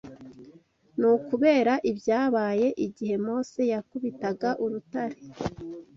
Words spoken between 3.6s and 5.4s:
yakubitaga urutare